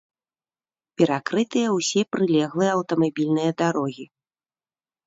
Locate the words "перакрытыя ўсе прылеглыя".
1.01-2.71